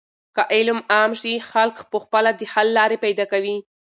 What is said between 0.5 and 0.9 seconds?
علم